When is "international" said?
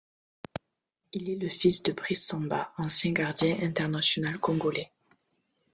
3.61-4.39